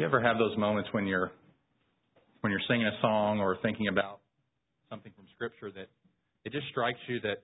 [0.00, 1.30] You ever have those moments when you're
[2.40, 4.20] when you're singing a song or thinking about
[4.88, 5.88] something from Scripture that
[6.42, 7.42] it just strikes you that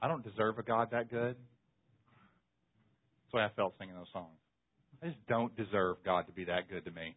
[0.00, 1.34] I don't deserve a God that good?
[1.34, 4.38] That's the way I felt singing those songs.
[5.02, 7.16] I just don't deserve God to be that good to me.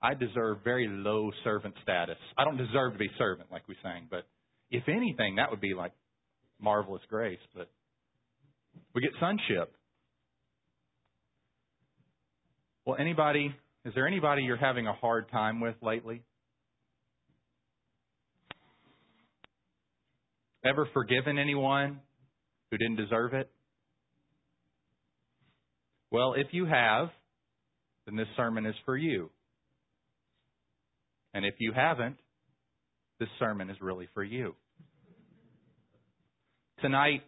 [0.00, 2.14] I deserve very low servant status.
[2.38, 4.24] I don't deserve to be servant like we sang, but
[4.70, 5.94] if anything, that would be like
[6.60, 7.42] marvelous grace.
[7.56, 7.68] But
[8.94, 9.74] we get sonship.
[12.86, 16.22] Well, anybody, is there anybody you're having a hard time with lately?
[20.64, 22.00] Ever forgiven anyone
[22.70, 23.50] who didn't deserve it?
[26.10, 27.08] Well, if you have,
[28.06, 29.30] then this sermon is for you.
[31.32, 32.16] And if you haven't,
[33.18, 34.54] this sermon is really for you.
[36.80, 37.22] Tonight,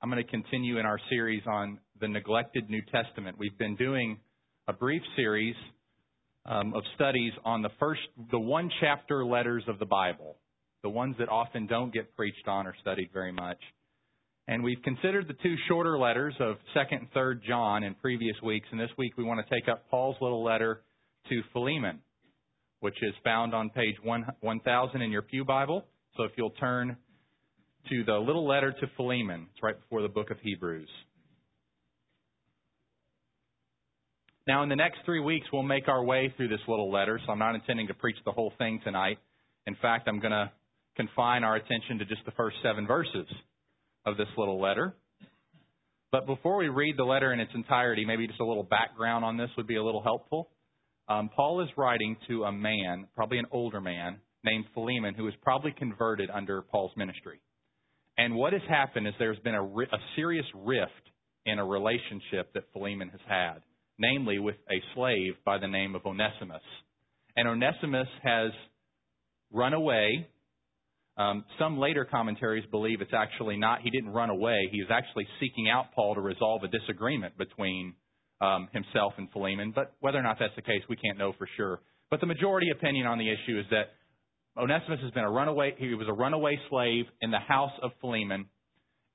[0.00, 3.36] I'm going to continue in our series on the neglected New Testament.
[3.38, 4.18] We've been doing
[4.68, 5.56] a brief series
[6.46, 10.36] um, of studies on the first, the one chapter letters of the Bible,
[10.82, 13.58] the ones that often don't get preached on or studied very much.
[14.48, 18.66] And we've considered the two shorter letters of 2nd and 3rd John in previous weeks,
[18.70, 20.82] and this week we want to take up Paul's little letter
[21.28, 22.00] to Philemon,
[22.80, 25.84] which is found on page 1000 in your Pew Bible.
[26.16, 26.96] So if you'll turn
[27.88, 30.88] to the little letter to Philemon, it's right before the book of Hebrews.
[34.46, 37.30] Now, in the next three weeks, we'll make our way through this little letter, so
[37.32, 39.18] I'm not intending to preach the whole thing tonight.
[39.68, 40.50] In fact, I'm going to
[40.96, 43.26] confine our attention to just the first seven verses
[44.04, 44.94] of this little letter.
[46.10, 49.36] But before we read the letter in its entirety, maybe just a little background on
[49.36, 50.50] this would be a little helpful.
[51.08, 55.34] Um, Paul is writing to a man, probably an older man, named Philemon, who was
[55.40, 57.40] probably converted under Paul's ministry.
[58.18, 60.90] And what has happened is there's been a, a serious rift
[61.46, 63.62] in a relationship that Philemon has had
[63.98, 66.62] namely with a slave by the name of Onesimus.
[67.36, 68.50] And Onesimus has
[69.52, 70.26] run away.
[71.16, 74.68] Um, some later commentaries believe it's actually not, he didn't run away.
[74.70, 77.94] He is actually seeking out Paul to resolve a disagreement between
[78.40, 79.72] um, himself and Philemon.
[79.74, 81.80] But whether or not that's the case, we can't know for sure.
[82.10, 83.92] But the majority opinion on the issue is that
[84.56, 88.46] Onesimus has been a runaway, he was a runaway slave in the house of Philemon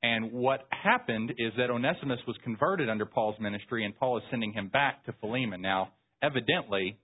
[0.03, 4.53] and what happened is that Onesimus was converted under Paul's ministry, and Paul is sending
[4.53, 5.62] him back to Philemon.
[5.62, 5.90] Now,
[6.22, 6.97] evidently,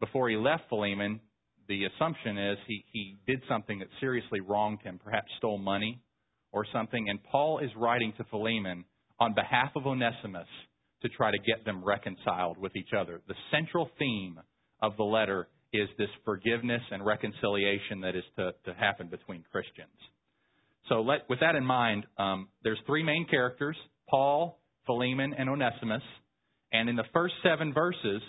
[0.00, 1.20] before he left Philemon,
[1.68, 6.00] the assumption is he, he did something that seriously wronged him, perhaps stole money
[6.52, 7.08] or something.
[7.08, 8.84] And Paul is writing to Philemon
[9.18, 10.48] on behalf of Onesimus
[11.02, 13.20] to try to get them reconciled with each other.
[13.26, 14.38] The central theme
[14.80, 19.88] of the letter is this forgiveness and reconciliation that is to, to happen between Christians.
[20.88, 23.76] So let, with that in mind, um, there's three main characters,
[24.08, 26.02] Paul, Philemon, and Onesimus.
[26.72, 28.22] And in the first seven verses,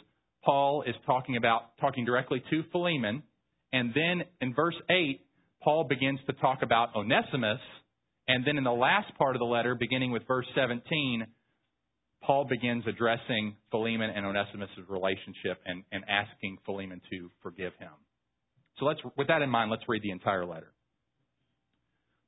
[0.43, 3.23] Paul is talking about talking directly to Philemon.
[3.71, 5.21] And then in verse 8,
[5.63, 7.59] Paul begins to talk about Onesimus.
[8.27, 11.25] And then in the last part of the letter, beginning with verse 17,
[12.21, 17.91] Paul begins addressing Philemon and Onesimus' relationship and, and asking Philemon to forgive him.
[18.79, 20.71] So let's, with that in mind, let's read the entire letter.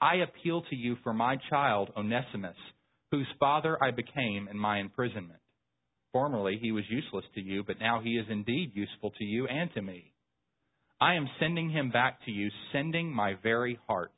[0.00, 2.56] I appeal to you for my child, Onesimus,
[3.10, 5.40] whose father I became in my imprisonment.
[6.12, 9.72] Formerly he was useless to you, but now he is indeed useful to you and
[9.74, 10.12] to me.
[11.00, 14.12] I am sending him back to you, sending my very heart.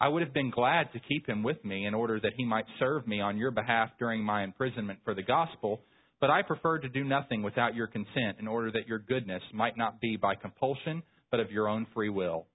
[0.00, 2.66] I would have been glad to keep him with me in order that he might
[2.78, 5.82] serve me on your behalf during my imprisonment for the gospel,
[6.20, 9.76] but I prefer to do nothing without your consent in order that your goodness might
[9.76, 12.46] not be by compulsion, but of your own free will.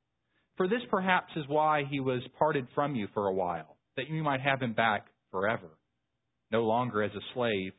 [0.57, 4.23] For this perhaps is why he was parted from you for a while, that you
[4.23, 5.69] might have him back forever,
[6.51, 7.73] no longer as a slave,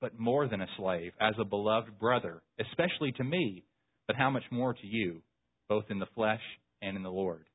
[0.00, 3.64] but more than a slave, as a beloved brother, especially to me,
[4.06, 5.22] but how much more to you,
[5.68, 6.42] both in the flesh
[6.82, 7.46] and in the Lord.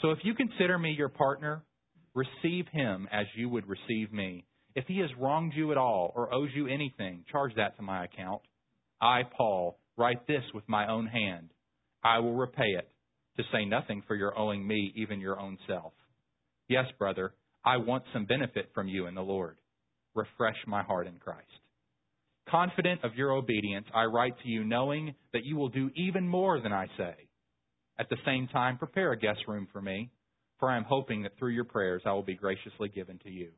[0.00, 1.62] So if you consider me your partner,
[2.14, 4.46] receive him as you would receive me.
[4.74, 8.04] If he has wronged you at all or owes you anything, charge that to my
[8.04, 8.40] account.
[9.00, 11.50] I, Paul, write this with my own hand.
[12.02, 12.88] I will repay it,
[13.36, 15.92] to say nothing for your owing me even your own self.
[16.68, 17.32] Yes, brother,
[17.64, 19.56] I want some benefit from you in the Lord.
[20.14, 21.46] Refresh my heart in Christ.
[22.48, 26.60] Confident of your obedience, I write to you knowing that you will do even more
[26.60, 27.14] than I say.
[27.98, 30.10] At the same time, prepare a guest room for me,
[30.58, 33.50] for I am hoping that through your prayers I will be graciously given to you.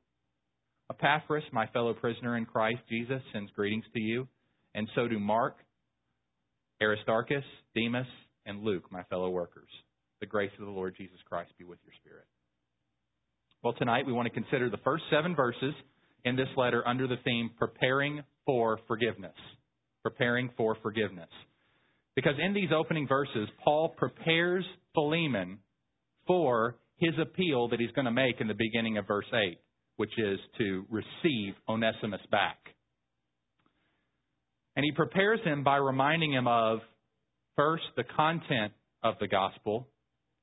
[0.90, 4.28] Epaphras, my fellow prisoner in Christ Jesus, sends greetings to you,
[4.74, 5.56] and so do Mark,
[6.82, 8.06] Aristarchus, Demas,
[8.46, 9.68] and Luke, my fellow workers.
[10.20, 12.26] The grace of the Lord Jesus Christ be with your spirit.
[13.62, 15.74] Well, tonight we want to consider the first seven verses
[16.24, 19.34] in this letter under the theme Preparing for Forgiveness.
[20.02, 21.28] Preparing for Forgiveness.
[22.14, 24.64] Because in these opening verses, Paul prepares
[24.94, 25.58] Philemon
[26.26, 29.58] for his appeal that he's going to make in the beginning of verse 8,
[29.96, 32.58] which is to receive Onesimus back.
[34.76, 36.78] And he prepares him by reminding him of,
[37.56, 38.72] first, the content
[39.02, 39.88] of the gospel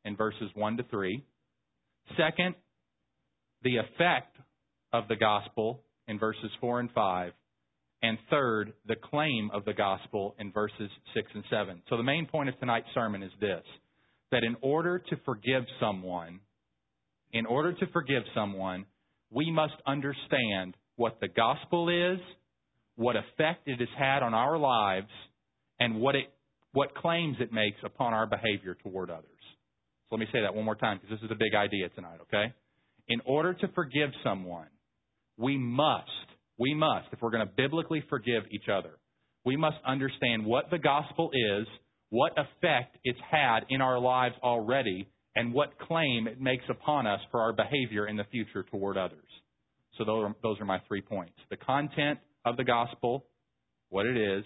[0.06, 1.24] in verses 1 to 3.
[2.18, 2.56] Second,
[3.64, 4.36] the effect
[4.94, 7.32] of the gospel in verses 4 and 5.
[8.02, 11.82] And third, the claim of the gospel in verses 6 and 7.
[11.90, 13.64] So the main point of tonight's sermon is this
[14.32, 16.40] that in order to forgive someone,
[17.34, 18.86] in order to forgive someone,
[19.32, 22.20] we must understand what the gospel is,
[22.96, 25.10] what effect it has had on our lives,
[25.80, 26.32] and what it
[26.74, 29.26] what claims it makes upon our behavior toward others.
[30.10, 32.20] So let me say that one more time because this is a big idea tonight,
[32.22, 32.54] okay?
[33.08, 34.68] In order to forgive someone,
[35.38, 36.10] we must,
[36.58, 38.98] we must, if we're going to biblically forgive each other,
[39.46, 41.68] we must understand what the gospel is,
[42.10, 47.22] what effect it's had in our lives already, and what claim it makes upon us
[47.32, 49.28] for our behavior in the future toward others.
[49.98, 51.34] So those are, those are my three points.
[51.50, 53.26] The content of the gospel,
[53.90, 54.44] what it is,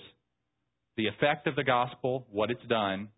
[0.98, 3.10] the effect of the gospel, what it's done,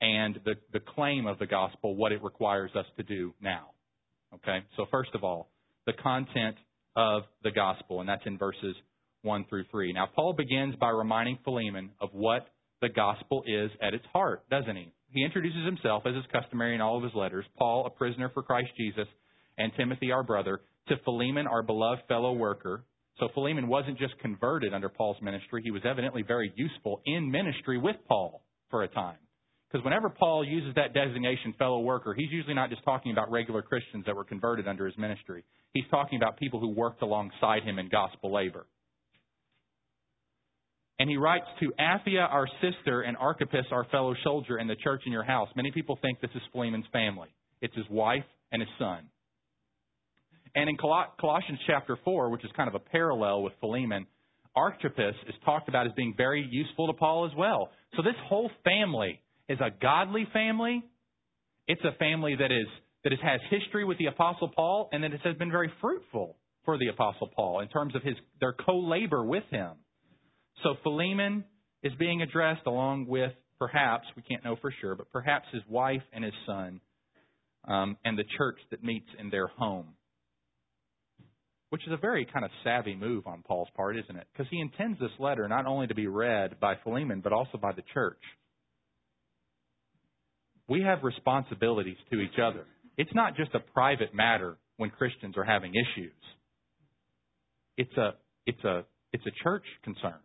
[0.00, 3.70] and the, the claim of the gospel, what it requires us to do now.
[4.34, 4.58] Okay?
[4.76, 5.50] So first of all,
[5.86, 6.56] the content
[6.96, 8.76] of the gospel, and that's in verses
[9.22, 9.92] 1 through 3.
[9.92, 12.46] Now, Paul begins by reminding Philemon of what
[12.80, 14.92] the gospel is at its heart, doesn't he?
[15.10, 18.42] He introduces himself, as is customary in all of his letters, Paul, a prisoner for
[18.42, 19.08] Christ Jesus,
[19.56, 22.84] and Timothy, our brother, to Philemon, our beloved fellow worker.
[23.18, 27.78] So Philemon wasn't just converted under Paul's ministry, he was evidently very useful in ministry
[27.78, 29.18] with Paul for a time.
[29.70, 33.60] Because whenever Paul uses that designation, fellow worker, he's usually not just talking about regular
[33.60, 35.44] Christians that were converted under his ministry.
[35.74, 38.66] He's talking about people who worked alongside him in gospel labor.
[40.98, 45.02] And he writes to Apphia, our sister, and Archippus, our fellow soldier, in the church
[45.06, 45.48] in your house.
[45.54, 47.28] Many people think this is Philemon's family.
[47.60, 49.04] It's his wife and his son.
[50.54, 54.06] And in Colossians chapter 4, which is kind of a parallel with Philemon,
[54.56, 57.70] Archippus is talked about as being very useful to Paul as well.
[57.96, 60.82] So this whole family is a godly family.
[61.66, 62.66] It's a family that is
[63.04, 66.76] that has history with the Apostle Paul and that it has been very fruitful for
[66.76, 69.70] the Apostle Paul in terms of his their co-labor with him.
[70.62, 71.44] So Philemon
[71.82, 76.02] is being addressed along with perhaps we can't know for sure, but perhaps his wife
[76.12, 76.80] and his son,
[77.66, 79.94] um, and the church that meets in their home.
[81.70, 84.26] Which is a very kind of savvy move on Paul's part, isn't it?
[84.32, 87.72] Because he intends this letter not only to be read by Philemon, but also by
[87.72, 88.22] the church
[90.68, 92.66] we have responsibilities to each other.
[92.96, 96.12] It's not just a private matter when Christians are having issues.
[97.76, 98.14] It's a
[98.46, 100.18] it's a it's a church concern.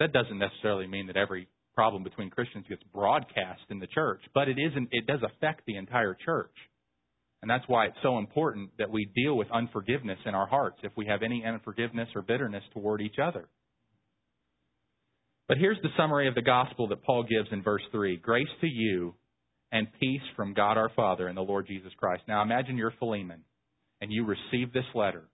[0.00, 4.48] That doesn't necessarily mean that every problem between Christians gets broadcast in the church, but
[4.48, 6.54] it isn't it does affect the entire church.
[7.40, 10.92] And that's why it's so important that we deal with unforgiveness in our hearts if
[10.96, 13.48] we have any unforgiveness or bitterness toward each other.
[15.46, 18.66] But here's the summary of the gospel that Paul gives in verse 3 Grace to
[18.66, 19.14] you
[19.72, 22.22] and peace from God our Father and the Lord Jesus Christ.
[22.26, 23.44] Now imagine you're Philemon
[24.00, 25.24] and you receive this letter.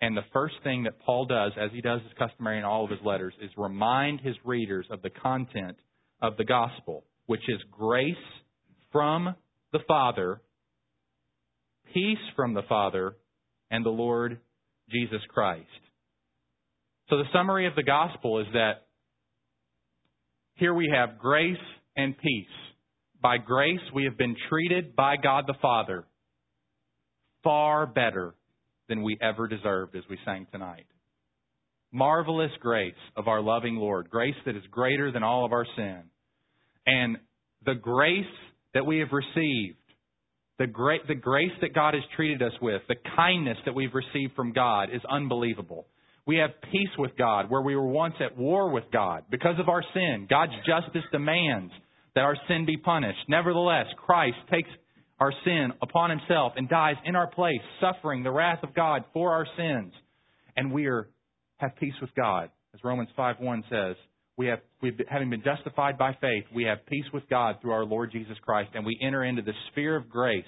[0.00, 2.90] And the first thing that Paul does, as he does as customary in all of
[2.90, 5.76] his letters, is remind his readers of the content
[6.20, 8.14] of the gospel, which is grace
[8.92, 9.34] from
[9.72, 10.40] the Father,
[11.92, 13.16] peace from the Father,
[13.70, 14.40] and the Lord
[14.90, 15.66] Jesus Christ.
[17.10, 18.86] So the summary of the gospel is that
[20.54, 21.56] here we have grace
[21.96, 22.46] and peace.
[23.20, 26.04] By grace, we have been treated by God the Father
[27.42, 28.34] far better
[28.88, 30.86] than we ever deserved, as we sang tonight.
[31.94, 36.02] marvelous grace of our loving Lord, grace that is greater than all of our sin.
[36.86, 37.16] And
[37.64, 38.24] the grace
[38.74, 39.78] that we have received,
[40.58, 44.34] the, great, the grace that God has treated us with, the kindness that we've received
[44.34, 45.86] from God is unbelievable.
[46.26, 49.68] We have peace with God where we were once at war with God because of
[49.68, 50.26] our sin.
[50.30, 51.72] God's justice demands
[52.14, 53.18] that our sin be punished.
[53.28, 54.70] Nevertheless, Christ takes
[55.20, 59.32] our sin upon himself and dies in our place, suffering the wrath of God for
[59.32, 59.92] our sins.
[60.56, 61.08] And we are,
[61.58, 62.50] have peace with God.
[62.74, 63.96] As Romans 5 1 says,
[64.36, 64.60] we have,
[65.08, 68.70] having been justified by faith, we have peace with God through our Lord Jesus Christ,
[68.74, 70.44] and we enter into the sphere of grace,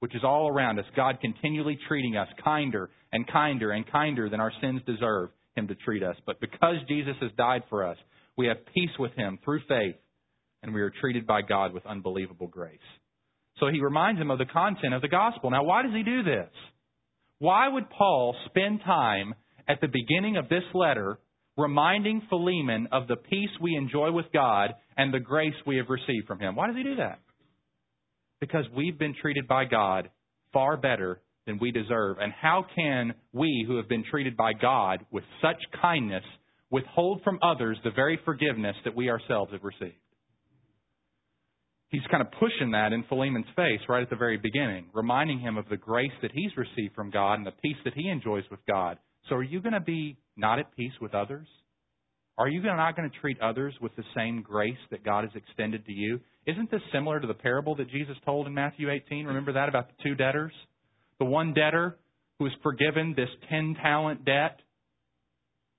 [0.00, 0.84] which is all around us.
[0.94, 5.74] God continually treating us kinder and kinder and kinder than our sins deserve Him to
[5.76, 6.16] treat us.
[6.26, 7.96] But because Jesus has died for us,
[8.36, 9.96] we have peace with Him through faith,
[10.62, 12.78] and we are treated by God with unbelievable grace.
[13.58, 15.50] So he reminds him of the content of the gospel.
[15.50, 16.48] Now, why does he do this?
[17.38, 19.34] Why would Paul spend time
[19.68, 21.18] at the beginning of this letter
[21.56, 26.26] reminding Philemon of the peace we enjoy with God and the grace we have received
[26.26, 26.56] from Him.
[26.56, 27.18] Why does He do that?
[28.40, 30.10] Because we've been treated by God
[30.52, 32.18] far better than we deserve.
[32.20, 36.24] And how can we, who have been treated by God with such kindness,
[36.70, 39.96] withhold from others the very forgiveness that we ourselves have received?
[41.88, 45.58] He's kind of pushing that in Philemon's face right at the very beginning, reminding him
[45.58, 48.60] of the grace that he's received from God and the peace that he enjoys with
[48.66, 48.96] God.
[49.28, 51.46] So are you going to be not at peace with others?
[52.38, 55.84] Are you not going to treat others with the same grace that God has extended
[55.86, 56.20] to you?
[56.46, 59.26] Isn't this similar to the parable that Jesus told in Matthew 18?
[59.26, 60.52] Remember that about the two debtors?
[61.18, 61.98] The one debtor
[62.38, 64.58] who was forgiven this 10 talent debt,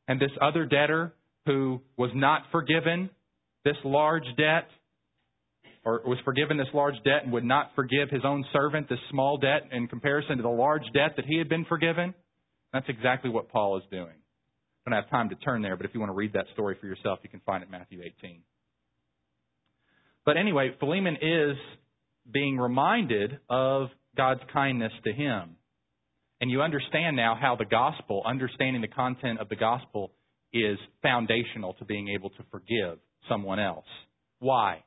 [0.07, 1.13] and this other debtor
[1.45, 3.09] who was not forgiven
[3.65, 4.69] this large debt,
[5.83, 9.37] or was forgiven this large debt and would not forgive his own servant this small
[9.37, 12.13] debt in comparison to the large debt that he had been forgiven.
[12.73, 14.15] That's exactly what Paul is doing.
[14.85, 16.75] I don't have time to turn there, but if you want to read that story
[16.81, 18.41] for yourself, you can find it in Matthew 18.
[20.25, 21.55] But anyway, Philemon is
[22.31, 23.87] being reminded of
[24.17, 25.55] God's kindness to him.
[26.41, 30.11] And you understand now how the gospel, understanding the content of the gospel,
[30.51, 32.99] is foundational to being able to forgive
[33.29, 33.85] someone else.
[34.39, 34.83] Why?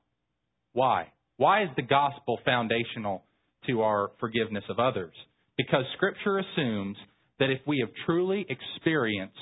[0.72, 1.12] Why?
[1.38, 3.24] Why is the gospel foundational
[3.66, 5.14] to our forgiveness of others?
[5.56, 6.96] Because Scripture assumes
[7.38, 9.36] that if we have truly experienced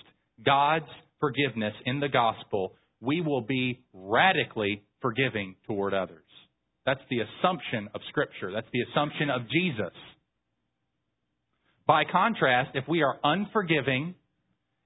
[0.45, 0.89] God's
[1.21, 6.25] forgiveness in the gospel, we will be radically forgiving toward others.
[6.87, 8.53] That's the assumption of Scripture.
[8.53, 9.93] That's the assumption of Jesus.
[11.87, 14.15] By contrast, if we are unforgiving,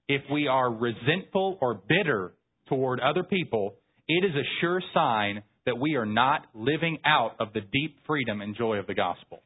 [0.09, 2.35] if we are resentful or bitter
[2.69, 7.53] toward other people, it is a sure sign that we are not living out of
[7.53, 9.43] the deep freedom and joy of the gospel.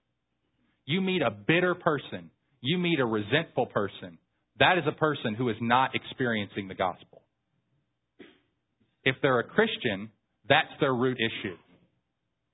[0.85, 2.31] You meet a bitter person,
[2.63, 4.17] you meet a resentful person,
[4.59, 7.23] that is a person who is not experiencing the gospel.
[9.05, 10.11] If they're a Christian,
[10.49, 11.57] that's their root issue.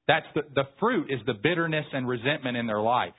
[0.08, 3.12] That's the, the fruit is the bitterness and resentment in their life.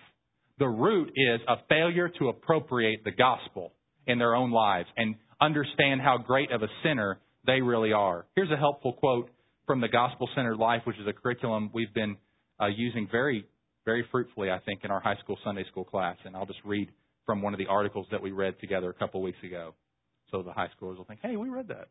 [0.58, 3.74] The root is a failure to appropriate the gospel
[4.08, 8.26] in their own lives and understand how great of a sinner they really are.
[8.36, 9.30] Here's a helpful quote
[9.68, 12.18] from the Gospel Centered Life, which is a curriculum we've been
[12.60, 13.46] uh, using very,
[13.90, 16.16] very fruitfully, I think, in our high school Sunday school class.
[16.24, 16.90] And I'll just read
[17.26, 19.74] from one of the articles that we read together a couple weeks ago.
[20.30, 21.88] So the high schoolers will think, hey, we read that.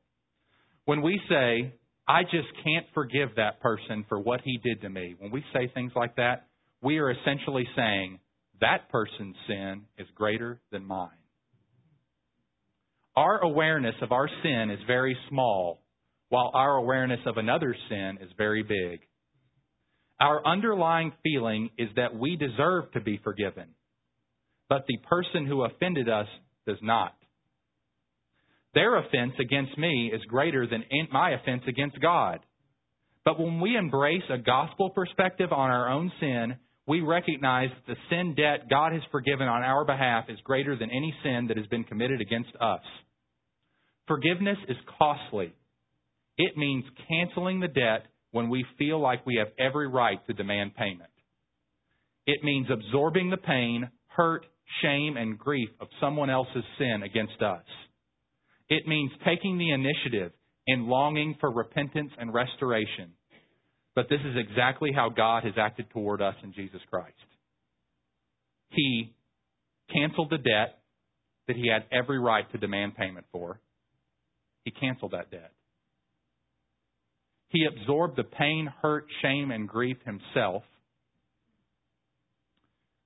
[0.85, 1.75] When we say,
[2.07, 5.69] I just can't forgive that person for what he did to me, when we say
[5.75, 6.47] things like that,
[6.81, 8.21] we are essentially saying,
[8.61, 11.11] that person's sin is greater than mine.
[13.17, 15.81] Our awareness of our sin is very small,
[16.29, 19.01] while our awareness of another's sin is very big.
[20.21, 23.75] Our underlying feeling is that we deserve to be forgiven
[24.69, 26.27] but the person who offended us
[26.67, 27.15] does not.
[28.75, 32.41] Their offense against me is greater than my offense against God.
[33.25, 36.57] But when we embrace a gospel perspective on our own sin,
[36.87, 40.91] we recognize that the sin debt God has forgiven on our behalf is greater than
[40.91, 42.81] any sin that has been committed against us.
[44.07, 45.53] Forgiveness is costly.
[46.37, 50.75] It means canceling the debt when we feel like we have every right to demand
[50.77, 51.11] payment.
[52.27, 54.45] It means absorbing the pain, hurt,
[54.83, 57.65] shame, and grief of someone else's sin against us.
[58.69, 60.33] It means taking the initiative
[60.67, 63.13] in longing for repentance and restoration.
[63.95, 67.15] But this is exactly how God has acted toward us in Jesus Christ.
[68.71, 69.15] He
[69.93, 70.79] canceled the debt
[71.47, 73.59] that he had every right to demand payment for.
[74.65, 75.53] He canceled that debt.
[77.49, 80.63] He absorbed the pain, hurt, shame, and grief himself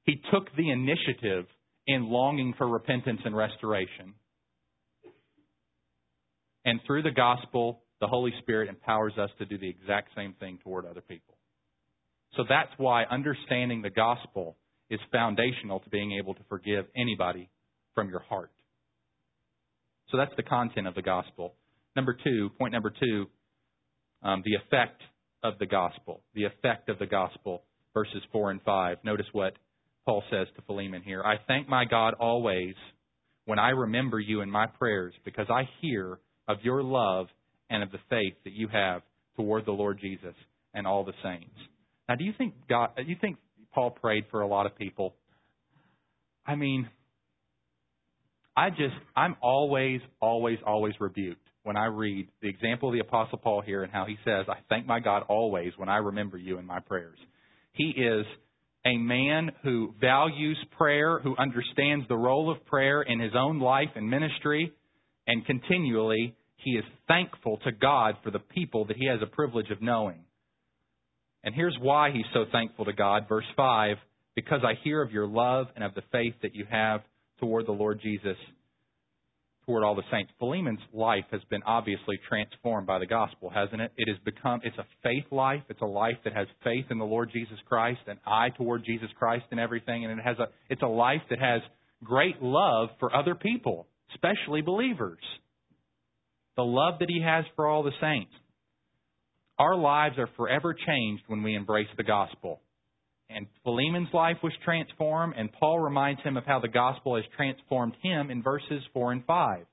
[0.05, 1.47] he took the initiative
[1.87, 4.15] in longing for repentance and restoration.
[6.65, 10.59] And through the gospel, the Holy Spirit empowers us to do the exact same thing
[10.63, 11.37] toward other people.
[12.37, 14.57] So that's why understanding the gospel
[14.91, 17.51] is foundational to being able to forgive anybody
[17.95, 18.51] from your heart.
[20.11, 21.55] So that's the content of the gospel.
[21.95, 23.27] Number two, point number two,
[24.23, 25.01] um, the effect
[25.43, 26.21] of the gospel.
[26.35, 27.63] The effect of the gospel,
[27.95, 28.99] verses 4 and 5.
[29.05, 29.55] Notice what
[30.05, 31.23] Paul says to Philemon here.
[31.23, 32.75] I thank my God always
[33.45, 37.27] when I remember you in my prayers because I hear of your love
[37.71, 39.03] and of the faith that you have
[39.37, 40.35] toward the Lord Jesus
[40.75, 41.55] and all the saints.
[42.09, 42.91] Now, do you think God?
[42.97, 43.39] Do you think
[43.73, 45.15] Paul prayed for a lot of people?
[46.47, 46.89] I mean,
[48.57, 53.39] I just I'm always, always, always rebuked when I read the example of the Apostle
[53.39, 56.59] Paul here and how he says, "I thank my God always when I remember you
[56.59, 57.19] in my prayers."
[57.73, 58.27] He is
[58.85, 63.91] a man who values prayer, who understands the role of prayer in his own life
[63.95, 64.73] and ministry,
[65.27, 69.71] and continually he is thankful to God for the people that he has a privilege
[69.71, 70.25] of knowing.
[71.45, 73.29] And here's why he's so thankful to God.
[73.29, 73.97] Verse 5
[74.35, 77.03] Because I hear of your love and of the faith that you have
[77.41, 78.37] toward the Lord Jesus,
[79.67, 80.33] toward all the saints.
[80.39, 83.93] Philemon's life has been obviously transformed by the gospel, hasn't it?
[83.97, 85.63] It has become, it's a faith life.
[85.69, 89.09] It's a life that has faith in the Lord Jesus Christ, an eye toward Jesus
[89.19, 90.05] Christ and everything.
[90.05, 91.63] And it has a, it's a life that has
[92.03, 95.21] great love for other people, especially believers.
[96.57, 98.33] The love that he has for all the saints.
[99.59, 102.61] Our lives are forever changed when we embrace the gospel.
[103.35, 107.95] And Philemon's life was transformed, and Paul reminds him of how the gospel has transformed
[108.03, 109.67] him in verses 4 and 5.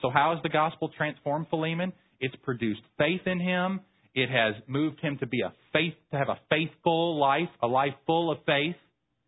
[0.00, 1.92] So, how has the gospel transformed Philemon?
[2.20, 3.80] It's produced faith in him.
[4.14, 7.94] It has moved him to be a faith, to have a faithful life, a life
[8.06, 8.76] full of faith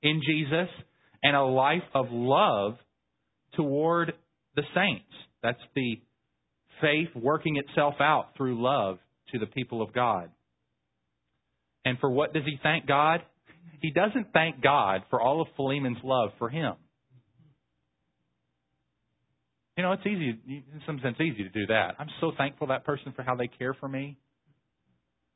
[0.02, 0.68] in Jesus,
[1.22, 2.74] and a life of love
[3.54, 4.14] toward
[4.56, 5.04] the saints.
[5.42, 6.00] That's the
[6.80, 8.98] faith working itself out through love
[9.32, 10.30] to the people of God.
[11.84, 13.20] And for what does he thank God?
[13.82, 16.74] He doesn't thank God for all of Philemon's love for him.
[19.76, 21.96] You know, it's easy, in some sense, easy to do that.
[21.98, 24.18] I'm so thankful that person for how they care for me.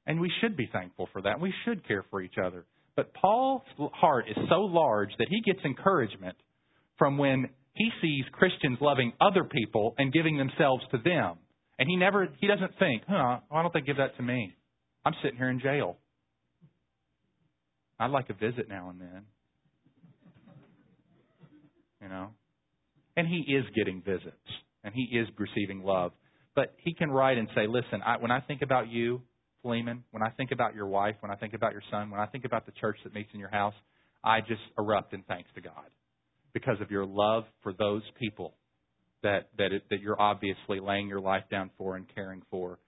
[0.07, 1.41] And we should be thankful for that.
[1.41, 2.65] We should care for each other.
[2.95, 3.63] But Paul's
[3.95, 6.37] heart is so large that he gets encouragement
[6.99, 11.39] from when he sees Christians loving other people and giving themselves to them.
[11.81, 14.55] And he never, he doesn't think, huh, why don't they give that to me?
[15.05, 15.97] I'm sitting here in jail.
[17.99, 19.23] I'd like a visit now and then.
[22.03, 22.29] You know?
[23.17, 24.37] And he is getting visits,
[24.85, 26.13] and he is receiving love.
[26.55, 29.23] But he can write and say, listen, I, when I think about you,
[29.63, 32.27] Philemon, when I think about your wife, when I think about your son, when I
[32.27, 33.75] think about the church that meets in your house,
[34.23, 35.91] I just erupt in thanks to God
[36.53, 38.55] because of your love for those people
[39.23, 42.79] that that it, that you're obviously laying your life down for and caring for,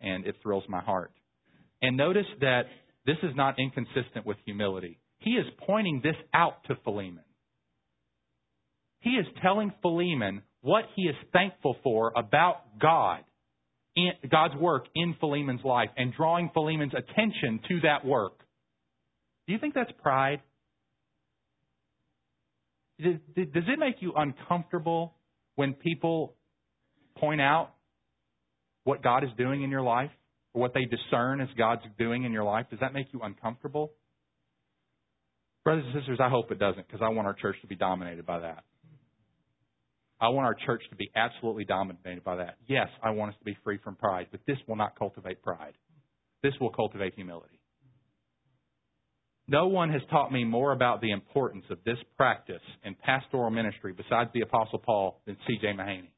[0.00, 1.12] and it thrills my heart.
[1.82, 2.62] And notice that
[3.08, 5.00] this is not inconsistent with humility.
[5.20, 7.24] He is pointing this out to Philemon.
[9.00, 13.20] He is telling Philemon what he is thankful for about God,
[14.30, 18.38] God's work in Philemon's life, and drawing Philemon's attention to that work.
[19.46, 20.42] Do you think that's pride?
[23.00, 25.14] Does it make you uncomfortable
[25.54, 26.34] when people
[27.16, 27.70] point out
[28.84, 30.10] what God is doing in your life?
[30.58, 33.92] What they discern as God's doing in your life, does that make you uncomfortable?
[35.64, 38.24] Brothers and sisters, I hope it doesn't because I want our church to be dominated
[38.24, 38.64] by that.
[40.20, 42.56] I want our church to be absolutely dominated by that.
[42.66, 45.74] Yes, I want us to be free from pride, but this will not cultivate pride.
[46.42, 47.60] This will cultivate humility.
[49.46, 53.94] No one has taught me more about the importance of this practice in pastoral ministry
[53.96, 55.68] besides the Apostle Paul than C.J.
[55.68, 56.10] Mahaney.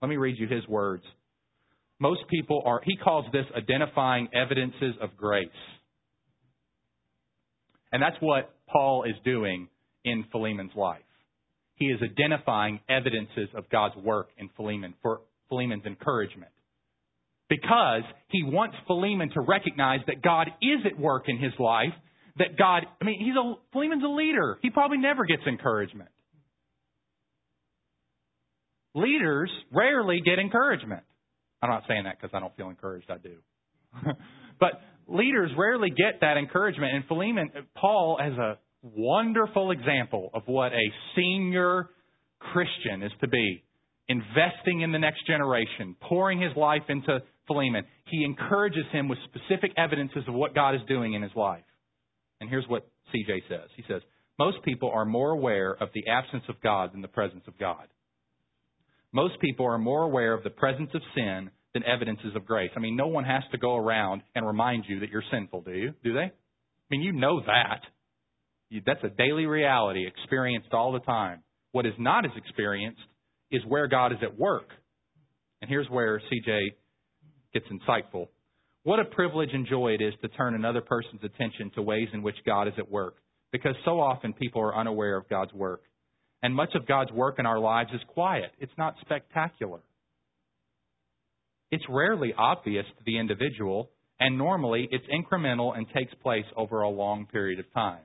[0.00, 1.04] Let me read you his words
[2.00, 5.48] most people are, he calls this identifying evidences of grace.
[7.92, 9.68] And that's what Paul is doing
[10.04, 11.02] in Philemon's life.
[11.74, 16.50] He is identifying evidences of God's work in Philemon for Philemon's encouragement.
[17.48, 21.94] Because he wants Philemon to recognize that God is at work in his life,
[22.36, 24.58] that God, I mean, he's a, Philemon's a leader.
[24.60, 26.10] He probably never gets encouragement.
[28.94, 31.04] Leaders rarely get encouragement.
[31.62, 33.10] I'm not saying that because I don't feel encouraged.
[33.10, 33.36] I do.
[34.60, 36.94] but leaders rarely get that encouragement.
[36.94, 41.88] And Philemon, Paul, as a wonderful example of what a senior
[42.38, 43.64] Christian is to be,
[44.08, 47.84] investing in the next generation, pouring his life into Philemon.
[48.06, 51.64] He encourages him with specific evidences of what God is doing in his life.
[52.40, 53.68] And here's what CJ says.
[53.76, 54.02] He says,
[54.38, 57.88] Most people are more aware of the absence of God than the presence of God.
[59.12, 62.70] Most people are more aware of the presence of sin than evidences of grace.
[62.76, 65.72] I mean, no one has to go around and remind you that you're sinful, do
[65.72, 65.94] you?
[66.04, 66.20] Do they?
[66.20, 66.30] I
[66.90, 67.80] mean, you know that.
[68.84, 71.42] That's a daily reality experienced all the time.
[71.72, 73.00] What is not as experienced
[73.50, 74.68] is where God is at work.
[75.60, 76.58] And here's where CJ
[77.54, 78.28] gets insightful.
[78.82, 82.22] What a privilege and joy it is to turn another person's attention to ways in
[82.22, 83.16] which God is at work,
[83.52, 85.82] because so often people are unaware of God's work.
[86.42, 89.80] And much of God's work in our lives is quiet, it's not spectacular.
[91.70, 96.88] It's rarely obvious to the individual, and normally it's incremental and takes place over a
[96.88, 98.00] long period of time.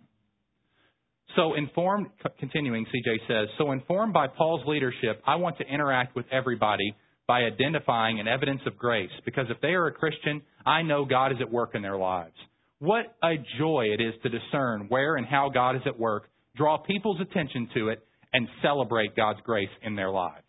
[1.35, 2.07] So informed,
[2.39, 6.95] continuing, CJ says, so informed by Paul's leadership, I want to interact with everybody
[7.27, 9.09] by identifying an evidence of grace.
[9.25, 12.35] Because if they are a Christian, I know God is at work in their lives.
[12.79, 16.77] What a joy it is to discern where and how God is at work, draw
[16.77, 20.43] people's attention to it, and celebrate God's grace in their lives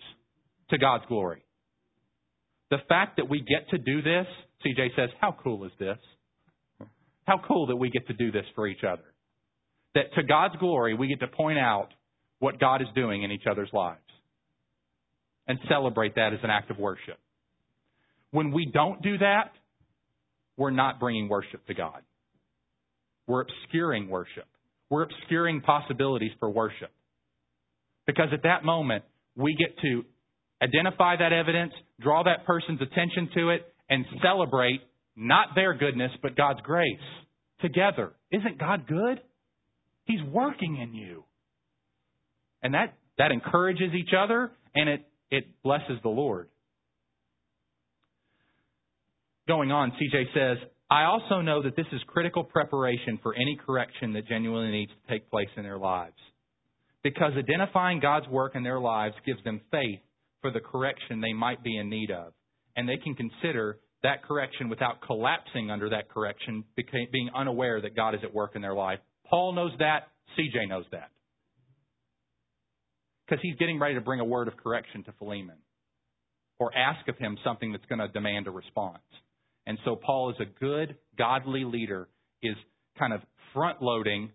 [0.70, 1.44] to God's glory.
[2.70, 4.26] The fact that we get to do this,
[4.64, 5.98] CJ says, how cool is this?
[7.26, 9.04] How cool that we get to do this for each other.
[9.94, 11.88] That to God's glory, we get to point out
[12.38, 14.00] what God is doing in each other's lives
[15.46, 17.18] and celebrate that as an act of worship.
[18.30, 19.52] When we don't do that,
[20.56, 22.02] we're not bringing worship to God.
[23.26, 24.46] We're obscuring worship.
[24.90, 26.90] We're obscuring possibilities for worship.
[28.06, 29.04] Because at that moment,
[29.36, 30.04] we get to
[30.62, 34.80] identify that evidence, draw that person's attention to it, and celebrate
[35.16, 36.86] not their goodness, but God's grace
[37.60, 38.12] together.
[38.30, 39.20] Isn't God good?
[40.04, 41.24] He's working in you.
[42.62, 46.48] And that, that encourages each other and it, it blesses the Lord.
[49.46, 54.14] Going on, CJ says, I also know that this is critical preparation for any correction
[54.14, 56.14] that genuinely needs to take place in their lives.
[57.04, 60.00] Because identifying God's work in their lives gives them faith
[60.40, 62.32] for the correction they might be in need of.
[62.76, 68.14] And they can consider that correction without collapsing under that correction, being unaware that God
[68.14, 68.98] is at work in their life.
[69.26, 70.08] Paul knows that.
[70.38, 71.10] CJ knows that.
[73.26, 75.56] Because he's getting ready to bring a word of correction to Philemon
[76.58, 79.02] or ask of him something that's going to demand a response.
[79.66, 82.08] And so Paul is a good, godly leader,
[82.42, 82.56] is
[82.98, 83.20] kind of
[83.54, 84.30] front loading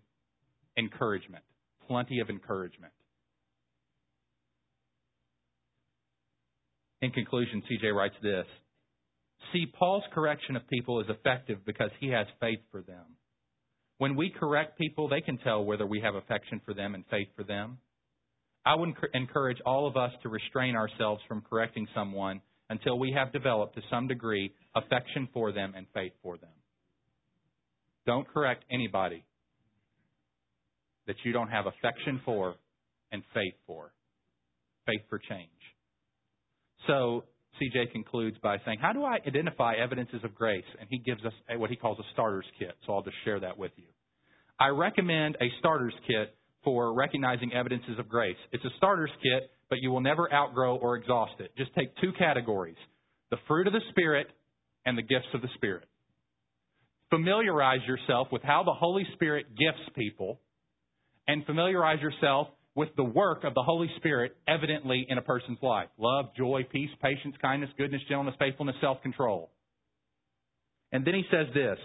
[0.76, 1.44] encouragement,
[1.90, 2.92] plenty of encouragement.
[7.02, 8.46] In conclusion, CJ writes this
[9.52, 13.16] See, Paul's correction of people is effective because he has faith for them.
[13.98, 17.28] When we correct people, they can tell whether we have affection for them and faith
[17.34, 17.78] for them.
[18.64, 23.32] I would encourage all of us to restrain ourselves from correcting someone until we have
[23.32, 26.50] developed to some degree affection for them and faith for them.
[28.06, 29.24] Don't correct anybody
[31.06, 32.56] that you don't have affection for
[33.12, 33.92] and faith for.
[34.86, 35.50] Faith for change.
[36.86, 37.24] So,
[37.60, 40.64] CJ concludes by saying, How do I identify evidences of grace?
[40.78, 42.72] And he gives us what he calls a starter's kit.
[42.86, 43.84] So I'll just share that with you.
[44.58, 46.34] I recommend a starter's kit
[46.64, 48.36] for recognizing evidences of grace.
[48.52, 51.52] It's a starter's kit, but you will never outgrow or exhaust it.
[51.56, 52.76] Just take two categories
[53.30, 54.26] the fruit of the Spirit
[54.84, 55.84] and the gifts of the Spirit.
[57.10, 60.40] Familiarize yourself with how the Holy Spirit gifts people,
[61.26, 65.88] and familiarize yourself with the work of the Holy Spirit evidently in a person's life
[65.98, 69.50] love, joy, peace, patience, kindness, goodness, gentleness, faithfulness, self control.
[70.92, 71.78] And then he says this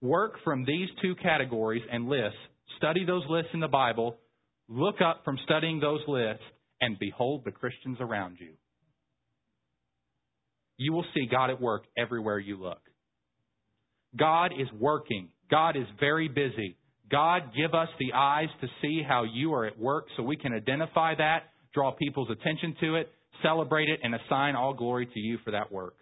[0.00, 2.38] work from these two categories and lists
[2.78, 4.16] Study those lists in the Bible,
[4.68, 6.42] look up from studying those lists,
[6.80, 8.52] and behold the Christians around you.
[10.76, 12.80] You will see God at work everywhere you look.
[14.14, 15.28] God is working.
[15.50, 16.76] God is very busy.
[17.10, 20.52] God, give us the eyes to see how you are at work so we can
[20.52, 23.10] identify that, draw people's attention to it,
[23.42, 25.94] celebrate it, and assign all glory to you for that work.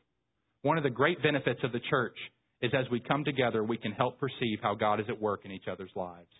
[0.62, 2.16] One of the great benefits of the church
[2.62, 5.50] is as we come together, we can help perceive how God is at work in
[5.50, 6.30] each other's lives.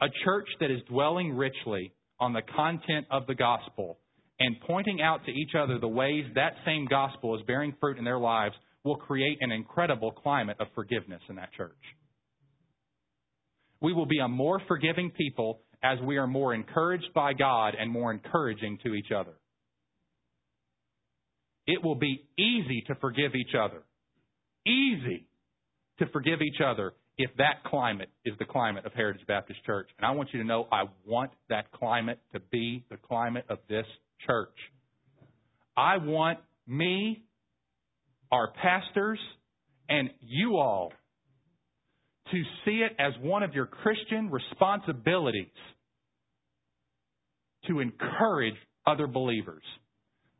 [0.00, 3.98] A church that is dwelling richly on the content of the gospel
[4.38, 8.04] and pointing out to each other the ways that same gospel is bearing fruit in
[8.04, 11.72] their lives will create an incredible climate of forgiveness in that church.
[13.80, 17.90] We will be a more forgiving people as we are more encouraged by God and
[17.90, 19.34] more encouraging to each other.
[21.66, 23.82] It will be easy to forgive each other.
[24.66, 25.26] Easy
[25.98, 29.88] to forgive each other if that climate is the climate of Heritage Baptist Church.
[29.96, 33.58] And I want you to know I want that climate to be the climate of
[33.68, 33.86] this
[34.26, 34.54] church.
[35.76, 37.24] I want me,
[38.30, 39.18] our pastors,
[39.88, 40.92] and you all
[42.30, 45.46] to see it as one of your Christian responsibilities
[47.66, 48.54] to encourage
[48.86, 49.62] other believers,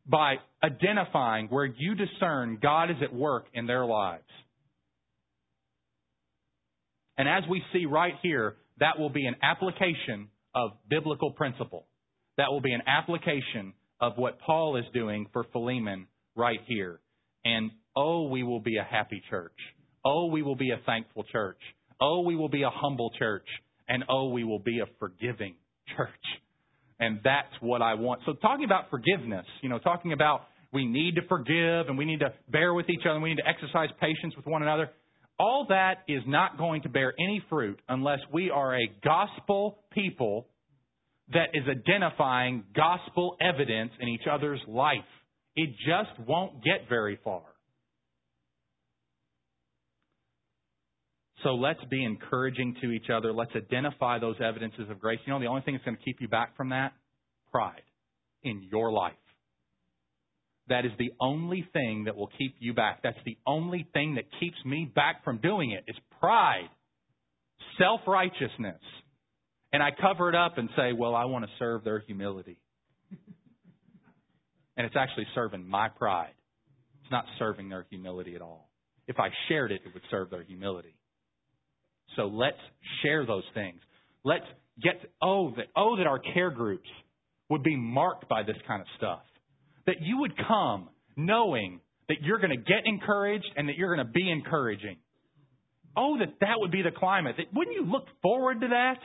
[0.06, 4.22] by identifying where you discern God is at work in their lives.
[7.18, 11.86] And as we see right here, that will be an application of biblical principle.
[12.36, 17.00] That will be an application of what Paul is doing for Philemon right here.
[17.44, 19.56] And oh, we will be a happy church.
[20.04, 21.58] Oh, we will be a thankful church.
[22.00, 23.46] Oh, we will be a humble church.
[23.88, 25.54] And oh, we will be a forgiving
[25.96, 26.10] church.
[26.98, 28.22] And that's what I want.
[28.26, 32.20] So talking about forgiveness, you know, talking about we need to forgive and we need
[32.20, 34.90] to bear with each other and we need to exercise patience with one another.
[35.38, 40.48] All that is not going to bear any fruit unless we are a gospel people
[41.32, 44.98] that is identifying gospel evidence in each other's life.
[45.54, 47.42] It just won't get very far.
[51.42, 53.32] So let's be encouraging to each other.
[53.32, 55.18] Let's identify those evidences of grace.
[55.26, 56.92] You know, the only thing that's going to keep you back from that?
[57.52, 57.82] Pride
[58.42, 59.12] in your life.
[60.68, 63.00] That is the only thing that will keep you back.
[63.02, 66.68] That's the only thing that keeps me back from doing it is pride,
[67.78, 68.80] self righteousness.
[69.72, 72.58] And I cover it up and say, well, I want to serve their humility.
[74.76, 76.34] and it's actually serving my pride.
[77.02, 78.68] It's not serving their humility at all.
[79.06, 80.95] If I shared it, it would serve their humility.
[82.14, 82.58] So let's
[83.02, 83.80] share those things.
[84.24, 84.44] Let's
[84.82, 86.88] get, oh, that, oh, that our care groups
[87.50, 89.20] would be marked by this kind of stuff.
[89.86, 94.06] That you would come knowing that you're going to get encouraged and that you're going
[94.06, 94.96] to be encouraging.
[95.96, 97.36] Oh, that that would be the climate.
[97.38, 98.98] That, wouldn't you look forward to that?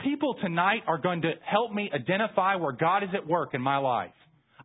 [0.00, 3.78] People tonight are going to help me identify where God is at work in my
[3.78, 4.12] life.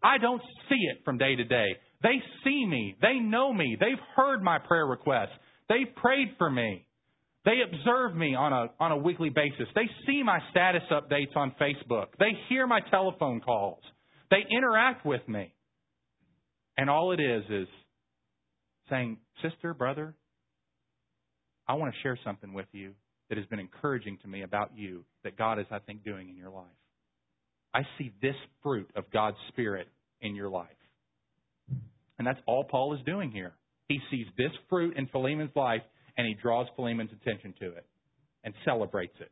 [0.04, 1.68] I don't see it from day to day.
[2.04, 2.96] They see me.
[3.02, 3.78] They know me.
[3.80, 5.34] They've heard my prayer requests.
[5.68, 6.86] They've prayed for me.
[7.46, 9.68] They observe me on a, on a weekly basis.
[9.76, 12.08] They see my status updates on Facebook.
[12.18, 13.82] They hear my telephone calls.
[14.32, 15.54] They interact with me.
[16.76, 17.68] And all it is is
[18.90, 20.16] saying, Sister, brother,
[21.68, 22.94] I want to share something with you
[23.30, 26.36] that has been encouraging to me about you that God is, I think, doing in
[26.36, 26.66] your life.
[27.74, 29.88] I see this fruit of God's Spirit
[30.22, 30.68] in your life.
[32.18, 33.54] And that's all Paul is doing here.
[33.88, 35.82] He sees this fruit in Philemon's life
[36.18, 37.86] and he draws Philemon's attention to it
[38.44, 39.32] and celebrates it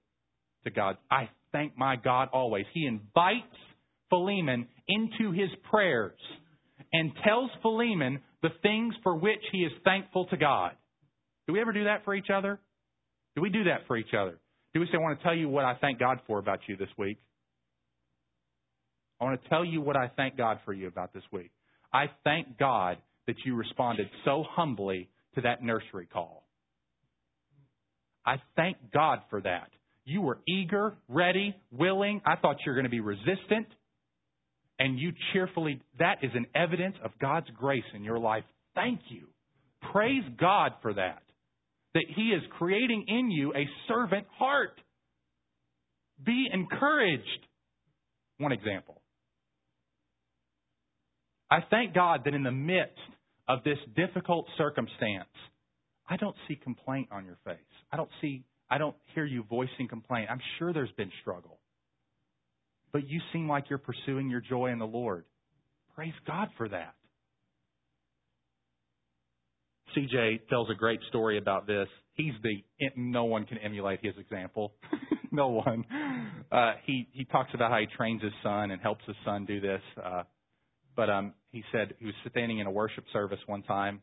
[0.63, 0.97] to God.
[1.09, 2.65] I thank my God always.
[2.73, 3.55] He invites
[4.09, 6.19] Philemon into his prayers
[6.91, 10.71] and tells Philemon the things for which he is thankful to God.
[11.47, 12.59] Do we ever do that for each other?
[13.35, 14.39] Do we do that for each other?
[14.73, 16.75] Do we say, I want to tell you what I thank God for about you
[16.77, 17.17] this week?
[19.19, 21.51] I want to tell you what I thank God for you about this week.
[21.93, 26.42] I thank God that you responded so humbly to that nursery call.
[28.25, 29.69] I thank God for that.
[30.05, 32.21] You were eager, ready, willing.
[32.25, 33.67] I thought you were going to be resistant.
[34.79, 38.43] And you cheerfully, that is an evidence of God's grace in your life.
[38.75, 39.27] Thank you.
[39.91, 41.21] Praise God for that.
[41.93, 44.79] That He is creating in you a servant heart.
[46.25, 47.47] Be encouraged.
[48.39, 49.01] One example.
[51.51, 52.97] I thank God that in the midst
[53.47, 55.29] of this difficult circumstance,
[56.09, 57.57] I don't see complaint on your face.
[57.91, 60.29] I don't see, I don't hear you voicing complaint.
[60.29, 61.59] I'm sure there's been struggle.
[62.91, 65.25] But you seem like you're pursuing your joy in the Lord.
[65.95, 66.93] Praise God for that.
[69.95, 71.87] CJ tells a great story about this.
[72.13, 72.63] He's the
[72.95, 74.73] no one can emulate his example.
[75.31, 75.85] no one.
[76.51, 79.59] Uh, he he talks about how he trains his son and helps his son do
[79.59, 79.81] this.
[80.03, 80.23] Uh,
[80.95, 84.01] but um, he said he was standing in a worship service one time,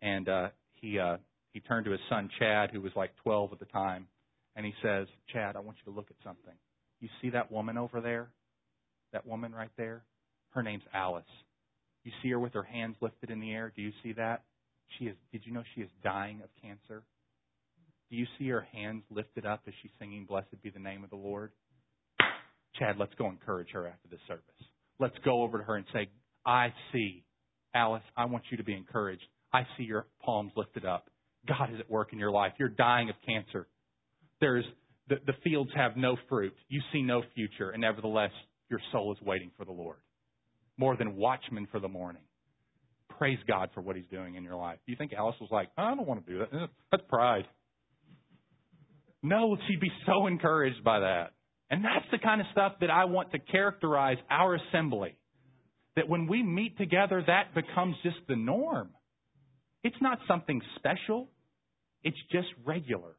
[0.00, 0.48] and uh,
[0.80, 1.18] he uh,
[1.52, 4.06] he turned to his son Chad, who was like 12 at the time,
[4.56, 6.54] and he says, Chad, I want you to look at something.
[7.00, 8.30] You see that woman over there?
[9.12, 10.04] That woman right there?
[10.50, 11.24] Her name's Alice.
[12.04, 13.72] You see her with her hands lifted in the air?
[13.74, 14.42] Do you see that?
[14.98, 17.02] She is did you know she is dying of cancer?
[18.10, 21.10] Do you see her hands lifted up as she's singing Blessed be the name of
[21.10, 21.52] the Lord?
[22.78, 24.44] Chad, let's go encourage her after this service.
[24.98, 26.08] Let's go over to her and say,
[26.44, 27.24] I see.
[27.74, 29.24] Alice, I want you to be encouraged.
[29.52, 31.08] I see your palms lifted up.
[31.48, 32.52] God is at work in your life.
[32.58, 33.66] You're dying of cancer.
[34.40, 34.64] There's
[35.08, 36.54] the, the fields have no fruit.
[36.68, 38.30] You see no future, and nevertheless,
[38.70, 39.98] your soul is waiting for the Lord.
[40.78, 42.22] More than watchmen for the morning.
[43.18, 44.78] Praise God for what He's doing in your life.
[44.86, 46.48] Do you think Alice was like, I don't want to do that?
[46.52, 47.44] Eh, that's pride.
[49.22, 51.32] No, she'd be so encouraged by that.
[51.70, 55.16] And that's the kind of stuff that I want to characterize our assembly.
[55.96, 58.90] That when we meet together, that becomes just the norm.
[59.84, 61.28] It's not something special.
[62.04, 63.16] It's just regular.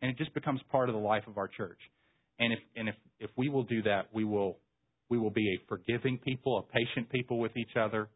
[0.00, 1.78] And it just becomes part of the life of our church.
[2.38, 4.58] And if and if if we will do that, we will
[5.08, 8.08] We will be a forgiving people, a patient people with each other.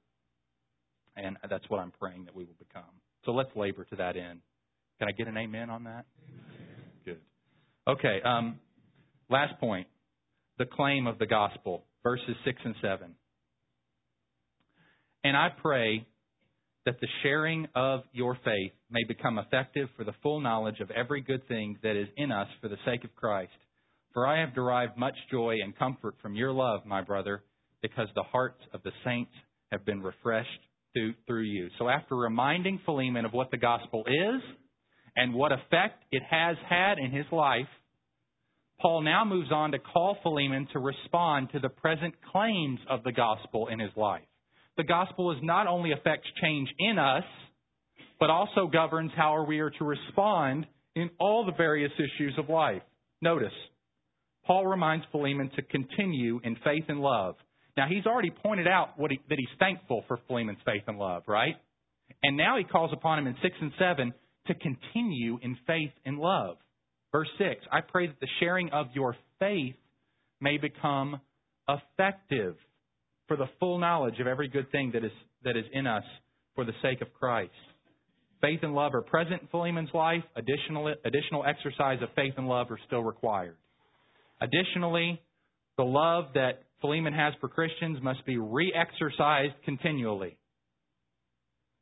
[1.14, 2.94] And that's what I'm praying that we will become.
[3.24, 4.40] So let's labor to that end.
[4.98, 6.06] Can I get an amen on that?
[6.26, 6.90] Amen.
[7.04, 7.20] Good.
[7.86, 8.20] Okay.
[8.24, 8.58] Um,
[9.28, 9.88] last point
[10.58, 13.14] the claim of the gospel, verses 6 and 7.
[15.22, 16.06] And I pray
[16.86, 21.20] that the sharing of your faith may become effective for the full knowledge of every
[21.20, 23.52] good thing that is in us for the sake of Christ.
[24.14, 27.42] For I have derived much joy and comfort from your love, my brother,
[27.82, 29.32] because the hearts of the saints
[29.72, 30.48] have been refreshed
[30.94, 31.68] through, through you.
[31.78, 34.40] So after reminding Philemon of what the gospel is
[35.16, 37.66] and what effect it has had in his life,
[38.80, 43.12] Paul now moves on to call Philemon to respond to the present claims of the
[43.12, 44.22] gospel in his life.
[44.76, 47.24] The gospel is not only affects change in us,
[48.20, 52.82] but also governs how we are to respond in all the various issues of life.
[53.20, 53.52] Notice,
[54.46, 57.36] Paul reminds Philemon to continue in faith and love.
[57.76, 61.56] Now, he's already pointed out he, that he's thankful for Philemon's faith and love, right?
[62.22, 64.14] And now he calls upon him in 6 and 7
[64.46, 66.56] to continue in faith and love.
[67.12, 69.74] Verse 6 I pray that the sharing of your faith
[70.40, 71.20] may become
[71.68, 72.56] effective
[73.28, 75.12] for the full knowledge of every good thing that is,
[75.44, 76.04] that is in us
[76.54, 77.52] for the sake of Christ.
[78.40, 80.22] Faith and love are present in Philemon's life.
[80.36, 83.56] Additional, additional exercise of faith and love are still required.
[84.40, 85.20] Additionally,
[85.76, 90.36] the love that Philemon has for Christians must be re exercised continually.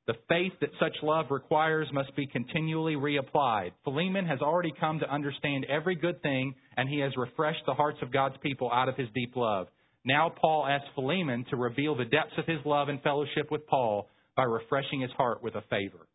[0.06, 3.72] The faith that such love requires must be continually reapplied.
[3.84, 7.98] Philemon has already come to understand every good thing, and he has refreshed the hearts
[8.02, 9.68] of God's people out of his deep love.
[10.04, 14.08] Now, Paul asks Philemon to reveal the depths of his love and fellowship with Paul
[14.36, 16.06] by refreshing his heart with a favor.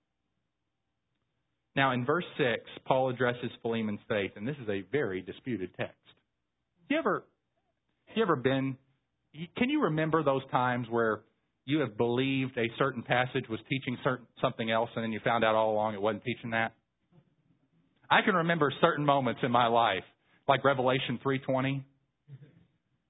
[1.76, 2.48] Now, in verse 6,
[2.86, 5.96] Paul addresses Philemon's faith, and this is a very disputed text.
[6.90, 7.24] You ever,
[8.16, 8.78] you ever been,
[9.58, 11.22] can you remember those times where
[11.66, 15.44] you have believed a certain passage was teaching certain, something else, and then you found
[15.44, 16.74] out all along it wasn't teaching that.
[18.10, 20.04] I can remember certain moments in my life,
[20.48, 21.84] like Revelation 3:20,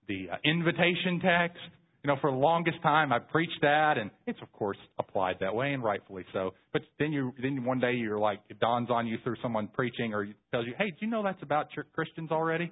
[0.09, 1.59] the uh, invitation text.
[2.03, 5.53] You know, for the longest time I preached that, and it's of course applied that
[5.53, 6.51] way, and rightfully so.
[6.73, 10.13] But then you, then one day you're like, it dawns on you through someone preaching,
[10.13, 12.71] or tells you, "Hey, do you know that's about Christians already?"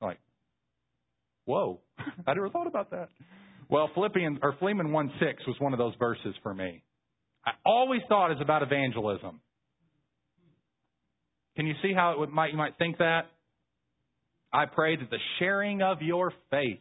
[0.00, 0.18] I'm like,
[1.44, 1.80] whoa,
[2.26, 3.08] I never thought about that.
[3.70, 6.82] Well, Philippians or Philemon 1 6 was one of those verses for me.
[7.44, 9.40] I always thought it's about evangelism.
[11.56, 13.26] Can you see how it might you might think that?
[14.52, 16.80] I pray that the sharing of your faith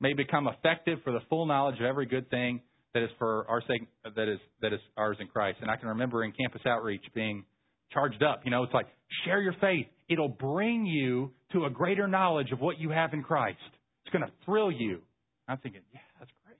[0.00, 2.60] may become effective for the full knowledge of every good thing
[2.92, 5.58] that is for our sake that is that is ours in Christ.
[5.60, 7.44] And I can remember in campus outreach being
[7.92, 8.42] charged up.
[8.44, 8.86] You know, it's like
[9.24, 9.86] share your faith.
[10.08, 13.58] It'll bring you to a greater knowledge of what you have in Christ.
[14.04, 15.00] It's going to thrill you.
[15.48, 16.58] I'm thinking, yeah, that's great.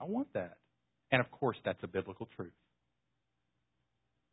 [0.00, 0.58] I want that.
[1.10, 2.52] And of course, that's a biblical truth.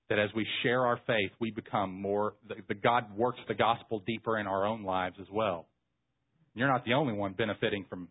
[0.10, 4.04] That as we share our faith, we become more, the, the God works the gospel
[4.06, 5.66] deeper in our own lives as well.
[6.54, 8.08] You're not the only one benefiting from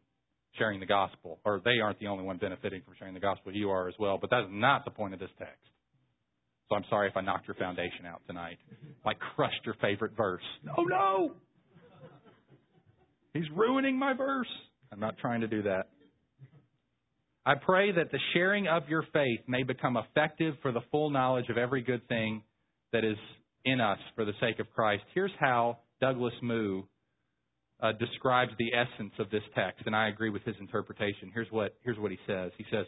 [0.59, 3.53] sharing the gospel, or they aren't the only one benefiting from sharing the gospel.
[3.53, 4.19] You are as well.
[4.21, 5.69] But that is not the point of this text.
[6.69, 8.59] So I'm sorry if I knocked your foundation out tonight.
[9.05, 10.43] Like crushed your favorite verse.
[10.77, 11.33] Oh no!
[13.35, 14.49] He's ruining my verse.
[14.93, 15.89] I'm not trying to do that.
[17.47, 21.51] I pray that the sharing of your faith may become effective for the full knowledge
[21.51, 22.43] of every good thing
[22.93, 23.19] that is
[23.67, 25.03] in us for the sake of Christ.
[25.15, 26.83] Here's how Douglas Moo
[27.83, 31.31] uh, describes the essence of this text, and I agree with his interpretation.
[31.35, 32.51] Here's what here's what he says.
[32.57, 32.87] He says,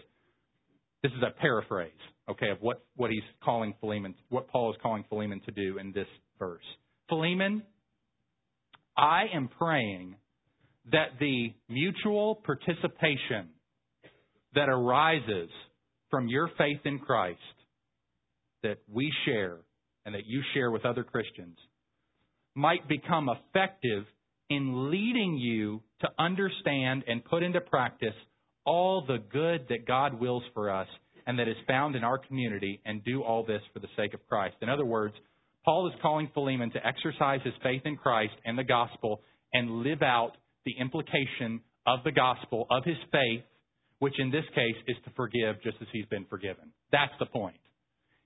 [1.02, 1.90] "This is a paraphrase,
[2.30, 5.92] okay, of what what he's calling Philemon, what Paul is calling Philemon to do in
[5.92, 6.64] this verse.
[7.10, 7.62] Philemon,
[8.96, 10.16] I am praying
[10.92, 13.50] that the mutual participation
[14.56, 15.50] that arises
[16.10, 17.38] from your faith in Christ
[18.62, 19.58] that we share
[20.04, 21.56] and that you share with other Christians
[22.54, 24.04] might become effective
[24.48, 28.14] in leading you to understand and put into practice
[28.64, 30.88] all the good that God wills for us
[31.26, 34.26] and that is found in our community and do all this for the sake of
[34.28, 34.56] Christ.
[34.62, 35.14] In other words,
[35.64, 39.20] Paul is calling Philemon to exercise his faith in Christ and the gospel
[39.52, 40.32] and live out
[40.64, 43.42] the implication of the gospel, of his faith,
[43.98, 46.72] which in this case is to forgive just as he's been forgiven.
[46.92, 47.56] That's the point.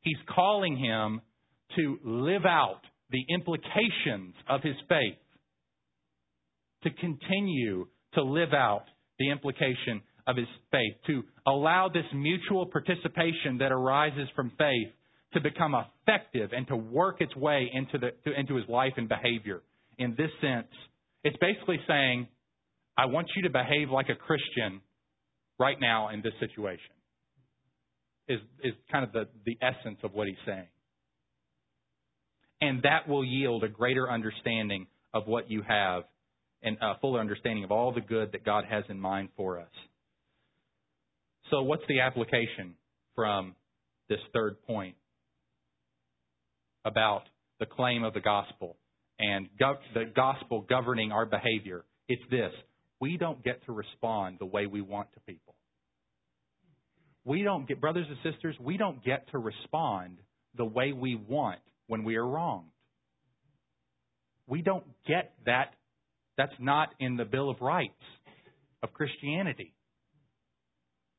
[0.03, 1.21] He's calling him
[1.77, 5.18] to live out the implications of his faith,
[6.85, 8.85] to continue to live out
[9.18, 14.93] the implication of his faith, to allow this mutual participation that arises from faith
[15.35, 19.09] to become effective and to work its way into, the, to, into his life and
[19.09, 19.62] behavior.
[19.99, 20.66] In this sense,
[21.23, 22.27] it's basically saying,
[22.97, 24.81] I want you to behave like a Christian
[25.61, 26.91] right now in this situation.
[28.29, 30.69] Is is kind of the, the essence of what he's saying.
[32.61, 36.05] And that will yield a greater understanding of what you have
[36.63, 39.71] and a fuller understanding of all the good that God has in mind for us.
[41.51, 42.75] So, what's the application
[43.15, 43.55] from
[44.09, 44.95] this third point
[46.85, 47.23] about
[47.59, 48.77] the claim of the gospel
[49.19, 51.85] and gov- the gospel governing our behavior?
[52.09, 52.53] It's this
[53.01, 55.55] we don't get to respond the way we want to people.
[57.24, 60.18] We don't get, brothers and sisters, we don't get to respond
[60.57, 62.70] the way we want when we are wronged.
[64.46, 65.74] We don't get that.
[66.36, 67.92] That's not in the Bill of Rights
[68.82, 69.74] of Christianity.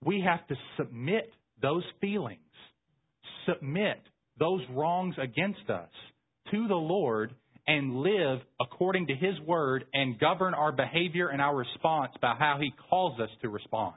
[0.03, 2.39] We have to submit those feelings,
[3.47, 4.01] submit
[4.39, 5.89] those wrongs against us
[6.51, 7.35] to the Lord
[7.67, 12.57] and live according to His Word and govern our behavior and our response by how
[12.59, 13.95] He calls us to respond.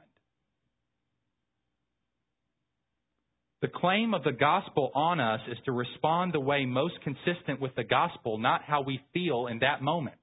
[3.63, 7.75] The claim of the gospel on us is to respond the way most consistent with
[7.77, 10.17] the gospel, not how we feel in that moment.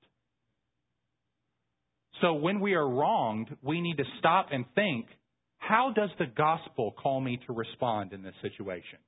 [2.22, 5.08] So when we are wronged, we need to stop and think
[5.58, 9.00] how does the gospel call me to respond in this situation?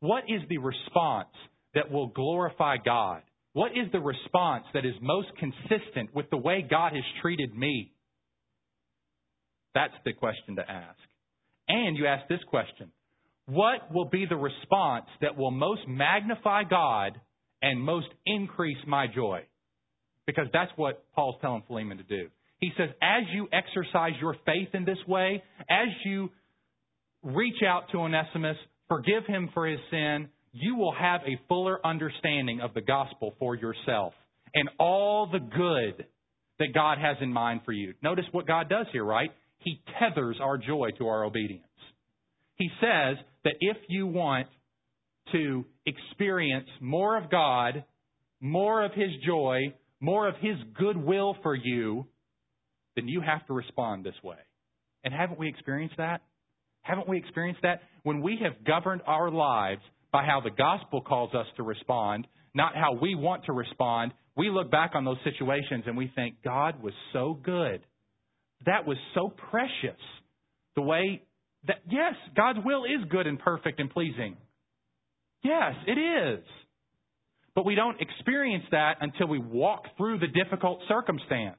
[0.00, 1.28] What is the response
[1.74, 3.22] that will glorify God?
[3.52, 7.92] What is the response that is most consistent with the way God has treated me?
[9.74, 10.98] That's the question to ask.
[11.68, 12.90] And you ask this question
[13.46, 17.20] what will be the response that will most magnify God
[17.62, 19.42] and most increase my joy?
[20.26, 22.28] Because that's what Paul's telling Philemon to do.
[22.60, 26.30] He says, as you exercise your faith in this way, as you
[27.22, 28.56] reach out to Onesimus,
[28.88, 33.54] forgive him for his sin, you will have a fuller understanding of the gospel for
[33.54, 34.14] yourself
[34.54, 36.06] and all the good
[36.58, 37.94] that God has in mind for you.
[38.02, 39.30] Notice what God does here, right?
[39.58, 41.64] He tethers our joy to our obedience.
[42.56, 44.48] He says that if you want
[45.32, 47.84] to experience more of God,
[48.40, 52.06] more of His joy, more of His goodwill for you,
[52.96, 54.36] then you have to respond this way.
[55.04, 56.22] And haven't we experienced that?
[56.82, 57.80] Haven't we experienced that?
[58.02, 59.82] When we have governed our lives
[60.12, 64.50] by how the gospel calls us to respond, not how we want to respond, we
[64.50, 67.80] look back on those situations and we think, God was so good.
[68.66, 70.00] That was so precious.
[70.76, 71.22] The way
[71.66, 74.36] that, yes, God's will is good and perfect and pleasing.
[75.42, 76.44] Yes, it is.
[77.54, 81.58] But we don't experience that until we walk through the difficult circumstance,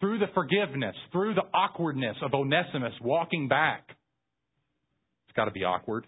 [0.00, 3.84] through the forgiveness, through the awkwardness of Onesimus walking back.
[3.88, 6.06] It's got to be awkward.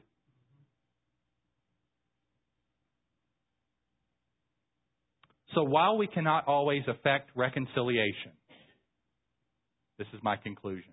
[5.55, 8.33] So while we cannot always affect reconciliation,
[9.99, 10.93] this is my conclusion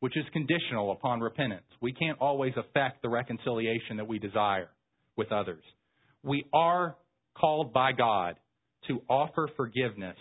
[0.00, 1.66] which is conditional upon repentance.
[1.80, 4.68] We can't always affect the reconciliation that we desire
[5.16, 5.62] with others.
[6.22, 6.96] We are
[7.36, 8.36] called by God
[8.88, 10.16] to offer forgiveness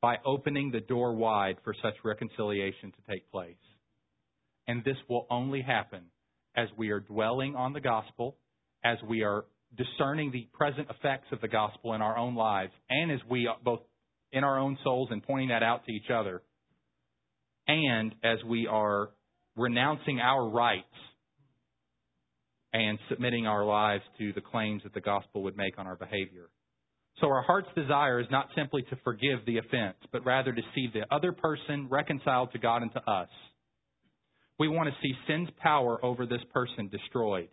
[0.00, 3.56] by opening the door wide for such reconciliation to take place.
[4.68, 6.02] And this will only happen
[6.56, 8.36] as we are dwelling on the gospel,
[8.84, 9.46] as we are
[9.76, 13.56] discerning the present effects of the gospel in our own lives, and as we are
[13.62, 13.80] both
[14.32, 16.42] in our own souls and pointing that out to each other
[17.66, 19.10] and as we are
[19.56, 20.84] renouncing our rights
[22.72, 26.48] and submitting our lives to the claims that the gospel would make on our behavior.
[27.20, 30.88] So our heart's desire is not simply to forgive the offense, but rather to see
[30.92, 33.28] the other person reconciled to God and to us.
[34.58, 37.48] We want to see sin's power over this person destroyed.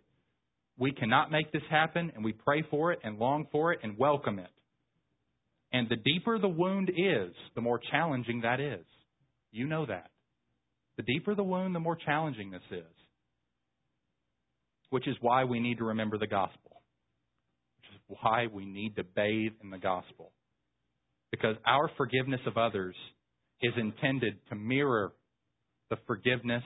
[0.78, 3.98] We cannot make this happen, and we pray for it and long for it and
[3.98, 4.50] welcome it.
[5.72, 8.84] And the deeper the wound is, the more challenging that is.
[9.52, 10.10] You know that.
[10.96, 12.84] The deeper the wound, the more challenging this is.
[14.90, 16.82] Which is why we need to remember the gospel.
[17.78, 20.32] Which is why we need to bathe in the gospel.
[21.30, 22.94] Because our forgiveness of others
[23.62, 25.12] is intended to mirror
[25.88, 26.64] the forgiveness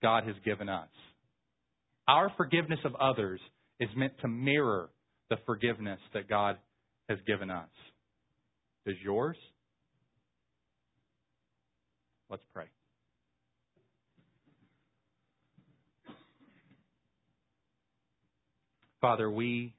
[0.00, 0.88] God has given us.
[2.08, 3.38] Our forgiveness of others
[3.80, 4.88] is meant to mirror
[5.28, 6.56] the forgiveness that God
[7.10, 7.68] has given us.
[8.86, 9.36] Is yours?
[12.30, 12.64] Let's pray.
[19.02, 19.74] Father, we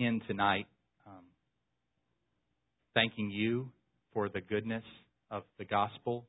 [0.00, 0.66] end tonight
[1.06, 1.24] um,
[2.92, 3.70] thanking you
[4.12, 4.84] for the goodness
[5.30, 6.26] of the gospel,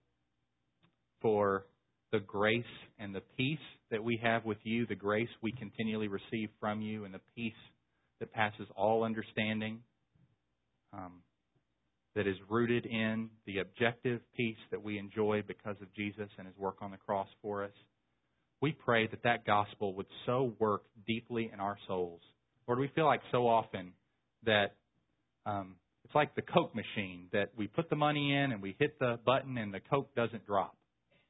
[1.21, 1.65] for
[2.11, 2.63] the grace
[2.99, 3.57] and the peace
[3.93, 7.53] that we have with you, the grace we continually receive from you, and the peace
[8.19, 9.79] that passes all understanding.
[10.91, 11.21] Um,
[12.15, 16.55] that is rooted in the objective peace that we enjoy because of Jesus and his
[16.57, 17.71] work on the cross for us.
[18.61, 22.21] We pray that that gospel would so work deeply in our souls.
[22.67, 23.93] Lord, we feel like so often
[24.45, 24.75] that
[25.45, 25.75] um,
[26.05, 29.19] it's like the Coke machine that we put the money in and we hit the
[29.25, 30.75] button and the Coke doesn't drop.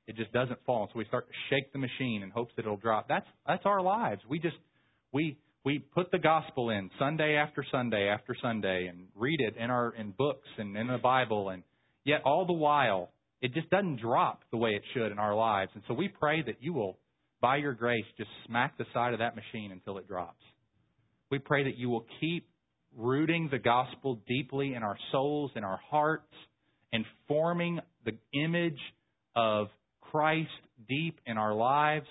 [0.08, 0.90] It just doesn't fall.
[0.92, 3.08] So we start to shake the machine in hopes that it'll drop.
[3.08, 4.22] That's that's our lives.
[4.30, 4.58] We just
[5.14, 9.70] we we put the gospel in Sunday after Sunday after Sunday and read it in
[9.70, 11.64] our in books and in the Bible and
[12.04, 15.72] yet all the while it just doesn't drop the way it should in our lives.
[15.74, 16.98] And so we pray that you will
[17.42, 20.42] by your grace just smack the side of that machine until it drops.
[21.30, 22.48] We pray that you will keep
[22.96, 26.32] rooting the gospel deeply in our souls, in our hearts,
[26.94, 28.80] and forming the image
[29.36, 29.68] of
[30.14, 30.50] Christ
[30.88, 32.06] deep in our lives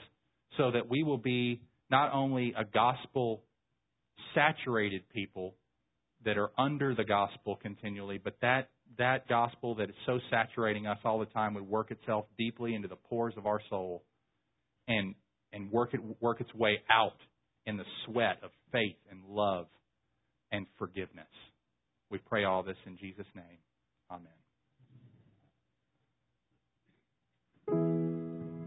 [0.59, 3.43] so that we will be not only a gospel
[4.35, 5.55] saturated people
[6.25, 10.99] that are under the gospel continually, but that that gospel that is so saturating us
[11.05, 14.03] all the time would work itself deeply into the pores of our soul
[14.89, 15.15] and
[15.53, 17.17] and work it work its way out
[17.67, 19.67] in the sweat of faith and love
[20.51, 21.25] and forgiveness.
[22.11, 23.59] We pray all this in Jesus' name.
[24.11, 24.42] Amen.